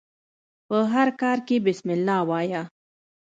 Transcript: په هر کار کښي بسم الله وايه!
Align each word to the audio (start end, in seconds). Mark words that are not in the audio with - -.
په 0.67 0.77
هر 0.93 1.07
کار 1.21 1.37
کښي 1.47 1.57
بسم 1.65 1.87
الله 1.95 2.17
وايه! 2.29 2.61